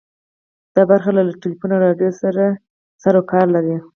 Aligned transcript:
دا 0.75 0.83
برخه 0.91 1.09
له 1.17 1.21
ټلیفون 1.41 1.69
او 1.73 1.79
راډیو 1.85 2.11
سره 2.21 2.43
سروکار 3.03 3.45
لري. 3.55 3.77